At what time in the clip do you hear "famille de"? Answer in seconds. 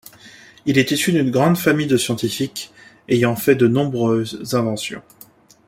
1.59-1.95